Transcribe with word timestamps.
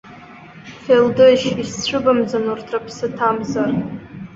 Фелдышь, 0.83 1.47
исцәыбымӡан 1.61 2.45
урҭ 2.51 2.67
рыԥсы 2.73 3.07
ҭамзар! 3.15 3.71